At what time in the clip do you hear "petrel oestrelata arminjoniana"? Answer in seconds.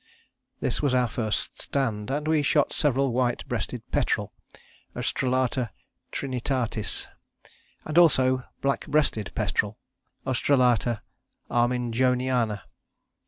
9.35-12.63